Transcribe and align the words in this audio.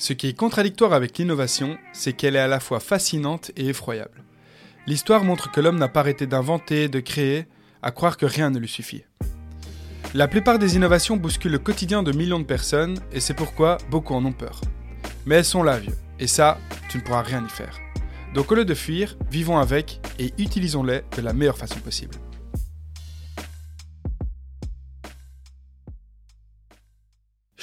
Ce 0.00 0.12
qui 0.12 0.28
est 0.28 0.32
contradictoire 0.32 0.92
avec 0.92 1.18
l'innovation, 1.18 1.76
c'est 1.92 2.12
qu'elle 2.12 2.36
est 2.36 2.40
à 2.40 2.46
la 2.46 2.60
fois 2.60 2.78
fascinante 2.78 3.50
et 3.56 3.66
effroyable. 3.66 4.22
L'histoire 4.86 5.24
montre 5.24 5.50
que 5.50 5.60
l'homme 5.60 5.76
n'a 5.76 5.88
pas 5.88 6.00
arrêté 6.00 6.28
d'inventer, 6.28 6.88
de 6.88 7.00
créer, 7.00 7.46
à 7.82 7.90
croire 7.90 8.16
que 8.16 8.24
rien 8.24 8.50
ne 8.50 8.60
lui 8.60 8.68
suffit. 8.68 9.02
La 10.14 10.28
plupart 10.28 10.60
des 10.60 10.76
innovations 10.76 11.16
bousculent 11.16 11.50
le 11.50 11.58
quotidien 11.58 12.04
de 12.04 12.12
millions 12.12 12.38
de 12.38 12.44
personnes, 12.44 13.00
et 13.12 13.18
c'est 13.18 13.34
pourquoi 13.34 13.78
beaucoup 13.90 14.14
en 14.14 14.24
ont 14.24 14.32
peur. 14.32 14.60
Mais 15.26 15.34
elles 15.34 15.44
sont 15.44 15.64
là, 15.64 15.80
vieux, 15.80 15.98
et 16.20 16.28
ça, 16.28 16.58
tu 16.88 16.98
ne 16.98 17.02
pourras 17.02 17.22
rien 17.22 17.44
y 17.44 17.50
faire. 17.50 17.76
Donc 18.34 18.52
au 18.52 18.54
lieu 18.54 18.64
de 18.64 18.74
fuir, 18.74 19.16
vivons 19.32 19.58
avec 19.58 20.00
et 20.20 20.32
utilisons-les 20.38 21.02
de 21.16 21.22
la 21.22 21.32
meilleure 21.32 21.58
façon 21.58 21.80
possible. 21.80 22.14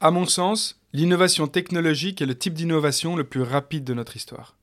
À 0.00 0.12
mon 0.12 0.26
sens, 0.26 0.80
l'innovation 0.92 1.48
technologique 1.48 2.22
est 2.22 2.26
le 2.26 2.38
type 2.38 2.54
d'innovation 2.54 3.16
le 3.16 3.24
plus 3.24 3.42
rapide 3.42 3.82
de 3.82 3.94
notre 3.94 4.14
histoire. 4.14 4.56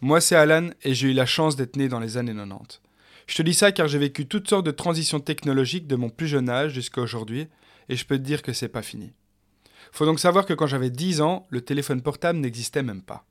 Moi, 0.00 0.20
c'est 0.20 0.36
Alan 0.36 0.70
et 0.84 0.94
j'ai 0.94 1.08
eu 1.08 1.14
la 1.14 1.26
chance 1.26 1.56
d'être 1.56 1.74
né 1.74 1.88
dans 1.88 1.98
les 1.98 2.16
années 2.16 2.32
90. 2.32 2.80
Je 3.26 3.34
te 3.34 3.42
dis 3.42 3.54
ça 3.54 3.72
car 3.72 3.88
j'ai 3.88 3.98
vécu 3.98 4.26
toutes 4.26 4.48
sortes 4.48 4.64
de 4.64 4.70
transitions 4.70 5.18
technologiques 5.18 5.88
de 5.88 5.96
mon 5.96 6.10
plus 6.10 6.28
jeune 6.28 6.48
âge 6.48 6.74
jusqu'à 6.74 7.00
aujourd'hui 7.00 7.48
et 7.88 7.96
je 7.96 8.06
peux 8.06 8.18
te 8.18 8.22
dire 8.22 8.40
que 8.40 8.52
c'est 8.52 8.68
pas 8.68 8.82
fini. 8.82 9.12
Faut 9.90 10.06
donc 10.06 10.20
savoir 10.20 10.46
que 10.46 10.54
quand 10.54 10.68
j'avais 10.68 10.90
10 10.90 11.22
ans, 11.22 11.48
le 11.50 11.60
téléphone 11.60 12.00
portable 12.00 12.38
n'existait 12.38 12.84
même 12.84 13.02
pas. 13.02 13.24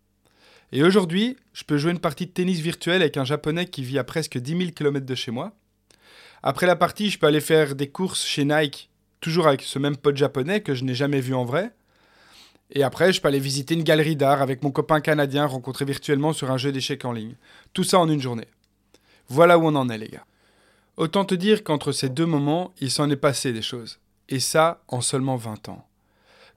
Et 0.74 0.84
aujourd'hui, 0.84 1.38
je 1.54 1.64
peux 1.64 1.78
jouer 1.78 1.92
une 1.92 2.00
partie 2.00 2.26
de 2.26 2.32
tennis 2.32 2.60
virtuel 2.60 3.02
avec 3.02 3.16
un 3.16 3.24
japonais 3.24 3.68
qui 3.68 3.84
vit 3.84 4.00
à 4.00 4.04
presque 4.04 4.38
10 4.38 4.58
000 4.58 4.72
km 4.72 5.06
de 5.06 5.16
chez 5.16 5.32
moi. 5.32 5.54
Après 6.44 6.68
la 6.68 6.76
partie, 6.76 7.10
je 7.10 7.18
peux 7.18 7.28
aller 7.28 7.40
faire 7.40 7.74
des 7.74 7.88
courses 7.88 8.26
chez 8.26 8.44
Nike 8.44 8.90
toujours 9.20 9.48
avec 9.48 9.62
ce 9.62 9.80
même 9.80 9.98
pote 9.98 10.18
japonais 10.18 10.62
que 10.62 10.76
je 10.76 10.84
n'ai 10.84 10.96
jamais 10.96 11.22
vu 11.22 11.34
en 11.34 11.46
vrai. 11.46 11.72
Et 12.72 12.84
après, 12.84 13.14
je 13.14 13.22
peux 13.22 13.28
aller 13.28 13.40
visiter 13.40 13.74
une 13.74 13.84
galerie 13.84 14.16
d'art 14.16 14.42
avec 14.42 14.64
mon 14.64 14.72
copain 14.72 15.00
canadien 15.00 15.46
rencontré 15.46 15.86
virtuellement 15.86 16.34
sur 16.34 16.52
un 16.52 16.58
jeu 16.58 16.72
d'échecs 16.72 17.06
en 17.06 17.14
ligne. 17.14 17.36
Tout 17.74 17.84
ça 17.84 18.00
en 18.00 18.10
une 18.10 18.22
journée. 18.22 18.48
Voilà 19.30 19.58
où 19.58 19.66
on 19.66 19.76
en 19.76 19.90
est, 19.90 19.98
les 19.98 20.10
gars. 20.10 20.26
Autant 20.98 21.26
te 21.26 21.36
dire 21.36 21.64
qu'entre 21.64 21.92
ces 21.92 22.10
deux 22.10 22.26
moments, 22.26 22.74
il 22.80 22.92
s'en 22.92 23.10
est 23.10 23.16
passé 23.16 23.54
des 23.54 23.62
choses. 23.62 24.00
Et 24.30 24.40
ça, 24.40 24.84
en 24.88 25.02
seulement 25.02 25.36
20 25.36 25.70
ans. 25.70 25.88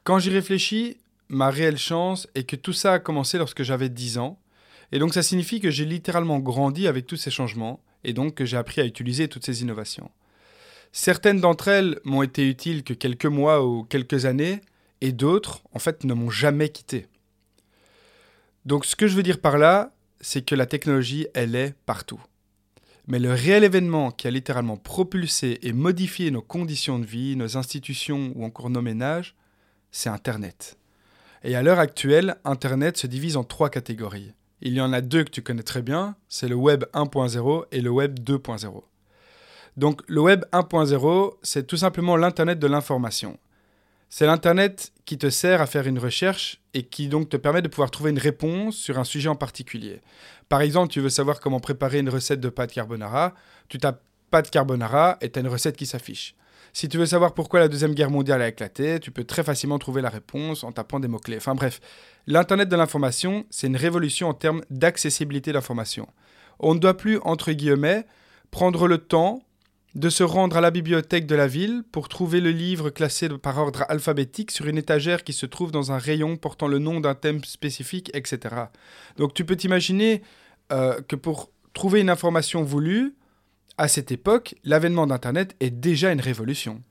Quand 0.02 0.18
j'y 0.18 0.30
réfléchis, 0.30 0.96
ma 1.28 1.50
réelle 1.50 1.78
chance 1.78 2.26
est 2.34 2.44
que 2.44 2.56
tout 2.56 2.72
ça 2.72 2.94
a 2.94 2.98
commencé 2.98 3.38
lorsque 3.38 3.62
j'avais 3.62 3.88
10 3.88 4.18
ans. 4.18 4.38
Et 4.92 4.98
donc 4.98 5.14
ça 5.14 5.22
signifie 5.22 5.60
que 5.60 5.70
j'ai 5.70 5.84
littéralement 5.84 6.38
grandi 6.38 6.88
avec 6.88 7.06
tous 7.06 7.16
ces 7.16 7.30
changements, 7.30 7.80
et 8.02 8.12
donc 8.12 8.34
que 8.34 8.44
j'ai 8.44 8.56
appris 8.56 8.80
à 8.80 8.84
utiliser 8.84 9.28
toutes 9.28 9.44
ces 9.44 9.62
innovations. 9.62 10.10
Certaines 10.92 11.40
d'entre 11.40 11.68
elles 11.68 12.00
m'ont 12.04 12.22
été 12.22 12.48
utiles 12.48 12.82
que 12.82 12.94
quelques 12.94 13.26
mois 13.26 13.64
ou 13.64 13.84
quelques 13.84 14.24
années, 14.24 14.60
et 15.00 15.12
d'autres, 15.12 15.62
en 15.72 15.78
fait, 15.78 16.04
ne 16.04 16.14
m'ont 16.14 16.30
jamais 16.30 16.68
quitté. 16.68 17.06
Donc 18.66 18.84
ce 18.84 18.96
que 18.96 19.06
je 19.06 19.16
veux 19.16 19.22
dire 19.22 19.40
par 19.40 19.56
là, 19.56 19.92
c'est 20.20 20.42
que 20.42 20.54
la 20.54 20.66
technologie, 20.66 21.26
elle 21.34 21.54
est 21.54 21.74
partout. 21.86 22.20
Mais 23.06 23.18
le 23.18 23.32
réel 23.32 23.64
événement 23.64 24.10
qui 24.10 24.26
a 24.26 24.30
littéralement 24.30 24.76
propulsé 24.76 25.58
et 25.62 25.72
modifié 25.72 26.30
nos 26.30 26.42
conditions 26.42 26.98
de 26.98 27.06
vie, 27.06 27.36
nos 27.36 27.56
institutions 27.56 28.32
ou 28.36 28.44
encore 28.44 28.70
nos 28.70 28.82
ménages, 28.82 29.34
c'est 29.90 30.10
Internet. 30.10 30.76
Et 31.42 31.56
à 31.56 31.62
l'heure 31.62 31.78
actuelle, 31.78 32.36
Internet 32.44 32.98
se 32.98 33.06
divise 33.06 33.36
en 33.36 33.44
trois 33.44 33.70
catégories. 33.70 34.34
Il 34.60 34.74
y 34.74 34.80
en 34.80 34.92
a 34.92 35.00
deux 35.00 35.24
que 35.24 35.30
tu 35.30 35.42
connais 35.42 35.62
très 35.62 35.80
bien, 35.80 36.16
c'est 36.28 36.48
le 36.48 36.54
Web 36.54 36.84
1.0 36.92 37.64
et 37.72 37.80
le 37.80 37.90
Web 37.90 38.20
2.0. 38.20 38.82
Donc 39.76 40.02
le 40.08 40.20
Web 40.20 40.44
1.0, 40.52 41.34
c'est 41.42 41.66
tout 41.66 41.76
simplement 41.76 42.16
l'Internet 42.16 42.58
de 42.58 42.66
l'information. 42.66 43.38
C'est 44.08 44.26
l'Internet 44.26 44.92
qui 45.04 45.18
te 45.18 45.30
sert 45.30 45.60
à 45.60 45.66
faire 45.66 45.86
une 45.86 45.98
recherche 45.98 46.60
et 46.74 46.82
qui 46.82 47.08
donc 47.08 47.28
te 47.28 47.36
permet 47.36 47.62
de 47.62 47.68
pouvoir 47.68 47.90
trouver 47.90 48.10
une 48.10 48.18
réponse 48.18 48.76
sur 48.76 48.98
un 48.98 49.04
sujet 49.04 49.28
en 49.28 49.36
particulier. 49.36 50.00
Par 50.48 50.62
exemple, 50.62 50.92
tu 50.92 51.00
veux 51.00 51.10
savoir 51.10 51.38
comment 51.38 51.60
préparer 51.60 52.00
une 52.00 52.08
recette 52.08 52.40
de 52.40 52.48
pâte 52.48 52.72
carbonara, 52.72 53.34
tu 53.68 53.78
tapes 53.78 54.02
pâte 54.30 54.50
carbonara 54.50 55.18
et 55.20 55.30
tu 55.30 55.38
as 55.38 55.42
une 55.42 55.48
recette 55.48 55.76
qui 55.76 55.86
s'affiche. 55.86 56.34
Si 56.72 56.88
tu 56.88 56.98
veux 56.98 57.06
savoir 57.06 57.34
pourquoi 57.34 57.58
la 57.60 57.68
Deuxième 57.68 57.94
Guerre 57.94 58.10
mondiale 58.10 58.42
a 58.42 58.48
éclaté, 58.48 59.00
tu 59.00 59.10
peux 59.10 59.24
très 59.24 59.42
facilement 59.42 59.78
trouver 59.78 60.02
la 60.02 60.08
réponse 60.08 60.62
en 60.62 60.70
tapant 60.70 61.00
des 61.00 61.08
mots-clés. 61.08 61.38
Enfin 61.38 61.54
bref, 61.54 61.80
l'Internet 62.26 62.68
de 62.68 62.76
l'information, 62.76 63.44
c'est 63.50 63.66
une 63.66 63.76
révolution 63.76 64.28
en 64.28 64.34
termes 64.34 64.62
d'accessibilité 64.70 65.52
d'information. 65.52 66.06
On 66.60 66.74
ne 66.74 66.78
doit 66.78 66.96
plus, 66.96 67.18
entre 67.22 67.52
guillemets, 67.52 68.06
prendre 68.50 68.86
le 68.86 68.98
temps 68.98 69.42
de 69.94 70.08
se 70.08 70.22
rendre 70.22 70.56
à 70.56 70.60
la 70.60 70.70
bibliothèque 70.70 71.26
de 71.26 71.34
la 71.34 71.46
ville 71.46 71.82
pour 71.90 72.08
trouver 72.08 72.40
le 72.40 72.50
livre 72.50 72.90
classé 72.90 73.28
par 73.28 73.58
ordre 73.58 73.84
alphabétique 73.88 74.50
sur 74.50 74.66
une 74.66 74.78
étagère 74.78 75.24
qui 75.24 75.32
se 75.32 75.46
trouve 75.46 75.72
dans 75.72 75.90
un 75.90 75.98
rayon 75.98 76.36
portant 76.36 76.68
le 76.68 76.78
nom 76.78 77.00
d'un 77.00 77.14
thème 77.14 77.42
spécifique, 77.44 78.10
etc. 78.14 78.54
Donc 79.16 79.34
tu 79.34 79.44
peux 79.44 79.56
t'imaginer 79.56 80.22
euh, 80.72 81.00
que 81.08 81.16
pour 81.16 81.50
trouver 81.74 82.00
une 82.00 82.10
information 82.10 82.62
voulue, 82.62 83.14
à 83.78 83.88
cette 83.88 84.12
époque, 84.12 84.54
l'avènement 84.62 85.06
d'Internet 85.06 85.56
est 85.60 85.70
déjà 85.70 86.12
une 86.12 86.20
révolution. 86.20 86.82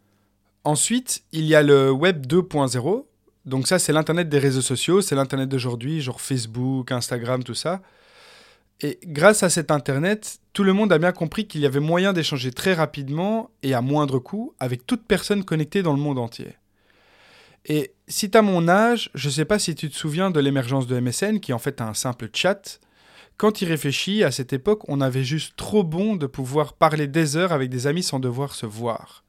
Ensuite, 0.64 1.24
il 1.32 1.46
y 1.46 1.56
a 1.56 1.64
le 1.64 1.92
Web 1.92 2.26
2.0. 2.26 3.06
Donc 3.46 3.68
ça, 3.68 3.80
c'est 3.80 3.94
l'Internet 3.94 4.28
des 4.28 4.40
réseaux 4.40 4.62
sociaux, 4.62 5.02
c'est 5.02 5.16
l'Internet 5.16 5.48
d'aujourd'hui, 5.48 6.02
genre 6.02 6.20
Facebook, 6.20 6.92
Instagram, 6.92 7.44
tout 7.44 7.54
ça. 7.54 7.82
Et 8.81 9.00
grâce 9.06 9.44
à 9.44 9.50
cet 9.50 9.72
Internet, 9.72 10.40
tout 10.53 10.63
le 10.63 10.73
monde 10.73 10.94
a 10.94 11.00
bien 11.00 11.12
compris 11.12 11.47
qu'il 11.47 11.62
y 11.62 11.66
avait 11.66 11.81
moyen 11.81 12.13
d'échanger 12.13 12.51
très 12.51 12.73
rapidement 12.73 13.51
et 13.62 13.73
à 13.73 13.81
moindre 13.81 14.19
coût 14.19 14.53
avec 14.59 14.85
toute 14.85 15.06
personne 15.06 15.44
connectée 15.44 15.84
dans 15.84 15.94
le 15.94 16.00
monde 16.00 16.19
entier. 16.19 16.56
Et 17.66 17.94
si 18.07 18.31
tu 18.31 18.38
as 18.38 18.41
mon 18.41 18.69
âge, 18.69 19.12
je 19.16 19.28
ne 19.28 19.34
sais 19.34 19.45
pas 19.45 19.59
si 19.59 19.75
tu 19.75 19.90
te 19.90 19.95
souviens 19.95 20.31
de 20.31 20.40
l'émergence 20.40 20.88
de 20.88 20.97
MSN, 20.97 21.40
qui 21.40 21.51
est 21.51 21.53
en 21.53 21.59
fait 21.59 21.81
un 21.81 21.94
simple 21.94 22.29
chat. 22.34 22.79
Quand 23.35 23.62
il 23.62 23.67
réfléchit, 23.67 24.23
à 24.23 24.31
cette 24.31 24.53
époque, 24.53 24.88
on 24.88 25.01
avait 25.01 25.23
juste 25.25 25.56
trop 25.57 25.84
bon 25.84 26.16
de 26.16 26.25
pouvoir 26.25 26.73
parler 26.73 27.07
des 27.07 27.35
heures 27.35 27.51
avec 27.51 27.69
des 27.69 27.85
amis 27.85 28.03
sans 28.03 28.19
devoir 28.19 28.56
se 28.56 28.66
voir. 28.66 29.25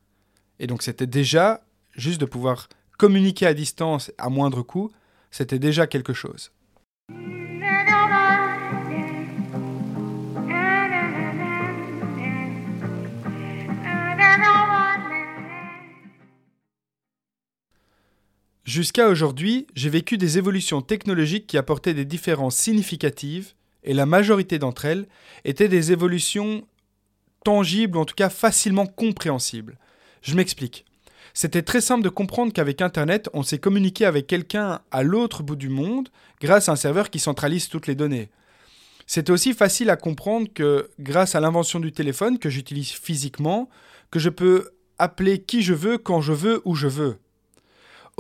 Et 0.61 0.69
donc 0.69 0.83
c'était 0.83 1.07
déjà, 1.07 1.63
juste 1.97 2.21
de 2.21 2.27
pouvoir 2.27 2.69
communiquer 2.99 3.47
à 3.47 3.55
distance 3.55 4.13
à 4.19 4.29
moindre 4.29 4.63
coût, 4.63 4.91
c'était 5.31 5.59
déjà 5.59 5.87
quelque 5.87 6.13
chose. 6.13 6.53
Jusqu'à 18.71 19.09
aujourd'hui, 19.09 19.67
j'ai 19.75 19.91
vécu 19.91 20.17
des 20.17 20.39
évolutions 20.39 20.81
technologiques 20.81 21.49
qui 21.49 21.59
apportaient 21.59 21.93
des 21.93 22.05
différences 22.05 22.55
significatives, 22.55 23.55
et 23.83 23.93
la 23.93 24.07
majorité 24.07 24.61
d'entre 24.61 24.85
elles 24.85 25.09
étaient 25.45 25.67
des 25.67 25.91
évolutions 25.91 26.65
tangibles, 27.43 27.99
ou 27.99 28.01
en 28.03 28.05
tout 28.05 28.15
cas 28.15 28.29
facilement 28.31 28.87
compréhensibles. 28.87 29.77
Je 30.23 30.37
m'explique. 30.37 30.85
C'était 31.35 31.63
très 31.63 31.81
simple 31.81 32.05
de 32.05 32.11
comprendre 32.11 32.53
qu'avec 32.53 32.81
Internet, 32.81 33.29
on 33.35 33.43
s'est 33.43 33.59
communiqué 33.59 34.05
avec 34.05 34.29
quelqu'un 34.29 34.83
à 34.93 35.03
l'autre 35.03 35.43
bout 35.43 35.57
du 35.57 35.69
monde 35.69 36.09
grâce 36.41 36.69
à 36.69 36.73
un 36.73 36.77
serveur 36.77 37.11
qui 37.11 37.19
centralise 37.19 37.69
toutes 37.69 37.89
les 37.89 37.97
données. 37.97 38.31
C'était 39.05 39.33
aussi 39.33 39.53
facile 39.53 39.91
à 39.91 39.97
comprendre 39.97 40.47
que 40.55 40.91
grâce 41.01 41.35
à 41.35 41.41
l'invention 41.41 41.81
du 41.81 41.91
téléphone 41.91 42.39
que 42.39 42.51
j'utilise 42.51 42.91
physiquement, 42.91 43.69
que 44.13 44.21
je 44.21 44.31
peux 44.31 44.71
appeler 44.97 45.41
qui 45.41 45.63
je 45.63 45.75
veux, 45.75 45.99
quand 45.99 46.21
je 46.21 46.33
veux, 46.33 46.63
où 46.65 46.77
je 46.77 46.87
veux. 46.87 47.19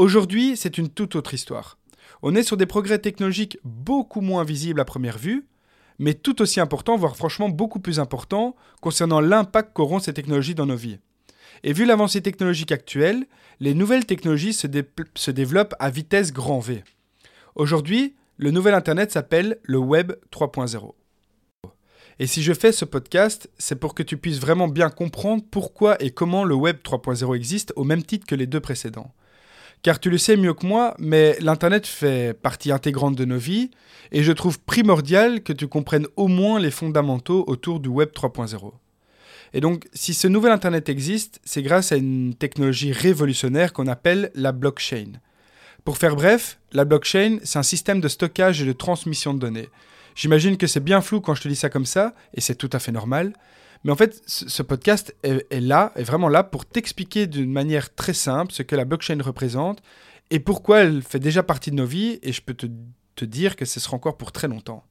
Aujourd'hui, 0.00 0.56
c'est 0.56 0.78
une 0.78 0.88
toute 0.88 1.14
autre 1.14 1.34
histoire. 1.34 1.76
On 2.22 2.34
est 2.34 2.42
sur 2.42 2.56
des 2.56 2.64
progrès 2.64 3.00
technologiques 3.00 3.58
beaucoup 3.64 4.22
moins 4.22 4.44
visibles 4.44 4.80
à 4.80 4.86
première 4.86 5.18
vue, 5.18 5.46
mais 5.98 6.14
tout 6.14 6.40
aussi 6.40 6.58
importants, 6.58 6.96
voire 6.96 7.18
franchement 7.18 7.50
beaucoup 7.50 7.80
plus 7.80 8.00
importants, 8.00 8.56
concernant 8.80 9.20
l'impact 9.20 9.74
qu'auront 9.74 9.98
ces 9.98 10.14
technologies 10.14 10.54
dans 10.54 10.64
nos 10.64 10.74
vies. 10.74 11.00
Et 11.64 11.74
vu 11.74 11.84
l'avancée 11.84 12.22
technologique 12.22 12.72
actuelle, 12.72 13.26
les 13.60 13.74
nouvelles 13.74 14.06
technologies 14.06 14.54
se, 14.54 14.66
se 15.16 15.30
développent 15.30 15.74
à 15.78 15.90
vitesse 15.90 16.32
grand 16.32 16.60
V. 16.60 16.82
Aujourd'hui, 17.54 18.14
le 18.38 18.52
nouvel 18.52 18.72
Internet 18.72 19.12
s'appelle 19.12 19.58
le 19.64 19.76
Web 19.76 20.12
3.0. 20.32 20.94
Et 22.20 22.26
si 22.26 22.42
je 22.42 22.54
fais 22.54 22.72
ce 22.72 22.86
podcast, 22.86 23.50
c'est 23.58 23.78
pour 23.78 23.94
que 23.94 24.02
tu 24.02 24.16
puisses 24.16 24.40
vraiment 24.40 24.68
bien 24.68 24.88
comprendre 24.88 25.44
pourquoi 25.50 26.02
et 26.02 26.10
comment 26.10 26.44
le 26.44 26.54
Web 26.54 26.78
3.0 26.82 27.36
existe 27.36 27.74
au 27.76 27.84
même 27.84 28.02
titre 28.02 28.26
que 28.26 28.34
les 28.34 28.46
deux 28.46 28.60
précédents. 28.60 29.12
Car 29.82 29.98
tu 29.98 30.10
le 30.10 30.18
sais 30.18 30.36
mieux 30.36 30.52
que 30.52 30.66
moi, 30.66 30.94
mais 30.98 31.36
l'Internet 31.40 31.86
fait 31.86 32.34
partie 32.34 32.70
intégrante 32.70 33.16
de 33.16 33.24
nos 33.24 33.38
vies, 33.38 33.70
et 34.12 34.22
je 34.22 34.32
trouve 34.32 34.60
primordial 34.60 35.42
que 35.42 35.52
tu 35.52 35.68
comprennes 35.68 36.06
au 36.16 36.28
moins 36.28 36.60
les 36.60 36.70
fondamentaux 36.70 37.44
autour 37.46 37.80
du 37.80 37.88
Web 37.88 38.10
3.0. 38.14 38.72
Et 39.52 39.60
donc, 39.60 39.88
si 39.92 40.14
ce 40.14 40.28
nouvel 40.28 40.52
Internet 40.52 40.88
existe, 40.88 41.40
c'est 41.44 41.62
grâce 41.62 41.92
à 41.92 41.96
une 41.96 42.34
technologie 42.34 42.92
révolutionnaire 42.92 43.72
qu'on 43.72 43.86
appelle 43.86 44.30
la 44.34 44.52
blockchain. 44.52 45.12
Pour 45.84 45.96
faire 45.96 46.14
bref, 46.14 46.58
la 46.72 46.84
blockchain, 46.84 47.38
c'est 47.42 47.58
un 47.58 47.64
système 47.64 48.00
de 48.00 48.08
stockage 48.08 48.62
et 48.62 48.66
de 48.66 48.72
transmission 48.72 49.32
de 49.32 49.38
données. 49.38 49.68
J'imagine 50.14 50.56
que 50.56 50.66
c'est 50.66 50.84
bien 50.84 51.00
flou 51.00 51.20
quand 51.20 51.34
je 51.34 51.42
te 51.42 51.48
dis 51.48 51.56
ça 51.56 51.70
comme 51.70 51.86
ça, 51.86 52.14
et 52.34 52.40
c'est 52.40 52.54
tout 52.54 52.70
à 52.72 52.78
fait 52.78 52.92
normal. 52.92 53.32
Mais 53.84 53.92
en 53.92 53.96
fait, 53.96 54.22
ce 54.26 54.62
podcast 54.62 55.14
est, 55.22 55.60
là, 55.60 55.92
est 55.96 56.02
vraiment 56.02 56.28
là 56.28 56.44
pour 56.44 56.66
t'expliquer 56.66 57.26
d'une 57.26 57.50
manière 57.50 57.94
très 57.94 58.12
simple 58.12 58.52
ce 58.52 58.62
que 58.62 58.76
la 58.76 58.84
blockchain 58.84 59.22
représente 59.22 59.80
et 60.30 60.38
pourquoi 60.38 60.80
elle 60.80 61.02
fait 61.02 61.18
déjà 61.18 61.42
partie 61.42 61.70
de 61.70 61.76
nos 61.76 61.86
vies, 61.86 62.18
et 62.22 62.32
je 62.32 62.40
peux 62.40 62.54
te, 62.54 62.66
te 63.16 63.24
dire 63.24 63.56
que 63.56 63.64
ce 63.64 63.80
sera 63.80 63.96
encore 63.96 64.16
pour 64.16 64.32
très 64.32 64.48
longtemps. 64.48 64.84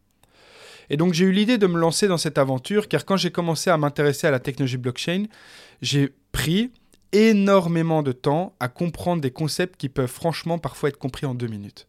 Et 0.89 0.97
donc 0.97 1.13
j'ai 1.13 1.25
eu 1.25 1.31
l'idée 1.31 1.57
de 1.57 1.67
me 1.67 1.79
lancer 1.79 2.07
dans 2.07 2.17
cette 2.17 2.37
aventure, 2.37 2.87
car 2.87 3.05
quand 3.05 3.15
j'ai 3.15 3.31
commencé 3.31 3.69
à 3.69 3.77
m'intéresser 3.77 4.27
à 4.27 4.31
la 4.31 4.39
technologie 4.39 4.77
blockchain, 4.77 5.25
j'ai 5.81 6.13
pris 6.31 6.71
énormément 7.11 8.03
de 8.03 8.11
temps 8.11 8.55
à 8.59 8.67
comprendre 8.67 9.21
des 9.21 9.31
concepts 9.31 9.77
qui 9.77 9.89
peuvent 9.89 10.07
franchement 10.07 10.57
parfois 10.57 10.89
être 10.89 10.97
compris 10.97 11.25
en 11.25 11.35
deux 11.35 11.47
minutes. 11.47 11.87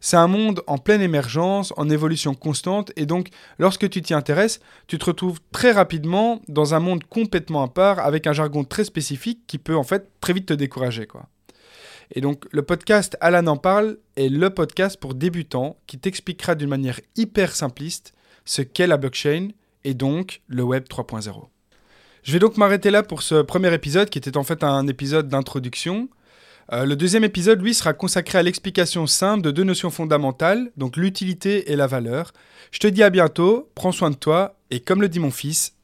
C'est 0.00 0.16
un 0.16 0.28
monde 0.28 0.62
en 0.66 0.78
pleine 0.78 1.00
émergence, 1.00 1.72
en 1.76 1.90
évolution 1.90 2.34
constante, 2.34 2.92
et 2.96 3.06
donc 3.06 3.28
lorsque 3.58 3.88
tu 3.90 4.00
t'y 4.02 4.14
intéresses, 4.14 4.60
tu 4.86 4.98
te 4.98 5.04
retrouves 5.04 5.40
très 5.52 5.72
rapidement 5.72 6.40
dans 6.48 6.74
un 6.74 6.80
monde 6.80 7.04
complètement 7.04 7.62
à 7.62 7.68
part, 7.68 7.98
avec 7.98 8.26
un 8.26 8.32
jargon 8.32 8.64
très 8.64 8.84
spécifique 8.84 9.40
qui 9.46 9.58
peut 9.58 9.76
en 9.76 9.82
fait 9.82 10.10
très 10.20 10.32
vite 10.32 10.46
te 10.46 10.54
décourager. 10.54 11.06
Quoi. 11.06 11.28
Et 12.12 12.20
donc 12.20 12.44
le 12.50 12.62
podcast 12.62 13.16
Alan 13.20 13.46
en 13.46 13.56
parle 13.56 13.98
est 14.16 14.28
le 14.28 14.50
podcast 14.50 14.98
pour 14.98 15.14
débutants 15.14 15.76
qui 15.86 15.98
t'expliquera 15.98 16.54
d'une 16.54 16.68
manière 16.68 17.00
hyper 17.16 17.54
simpliste 17.54 18.14
ce 18.44 18.62
qu'est 18.62 18.86
la 18.86 18.96
blockchain 18.96 19.48
et 19.84 19.94
donc 19.94 20.42
le 20.46 20.62
Web 20.62 20.84
3.0. 20.84 21.48
Je 22.22 22.32
vais 22.32 22.38
donc 22.38 22.56
m'arrêter 22.56 22.90
là 22.90 23.02
pour 23.02 23.22
ce 23.22 23.42
premier 23.42 23.72
épisode 23.72 24.10
qui 24.10 24.18
était 24.18 24.36
en 24.36 24.44
fait 24.44 24.64
un 24.64 24.86
épisode 24.86 25.28
d'introduction. 25.28 26.08
Euh, 26.72 26.84
le 26.84 26.96
deuxième 26.96 27.24
épisode, 27.24 27.62
lui, 27.62 27.72
sera 27.72 27.94
consacré 27.94 28.38
à 28.38 28.42
l'explication 28.42 29.06
simple 29.06 29.42
de 29.42 29.50
deux 29.50 29.64
notions 29.64 29.90
fondamentales, 29.90 30.70
donc 30.76 30.96
l'utilité 30.96 31.72
et 31.72 31.76
la 31.76 31.86
valeur. 31.86 32.32
Je 32.72 32.78
te 32.78 32.86
dis 32.86 33.02
à 33.02 33.10
bientôt, 33.10 33.70
prends 33.74 33.92
soin 33.92 34.10
de 34.10 34.16
toi, 34.16 34.56
et 34.70 34.80
comme 34.80 35.00
le 35.00 35.08
dit 35.08 35.20
mon 35.20 35.30
fils, 35.30 35.74